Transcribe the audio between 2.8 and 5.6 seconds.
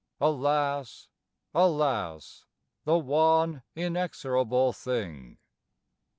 The one inexorable thing!)